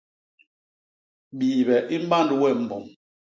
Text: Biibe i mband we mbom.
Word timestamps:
Biibe 1.37 1.77
i 1.95 1.97
mband 2.07 2.29
we 2.41 2.49
mbom. 2.61 2.85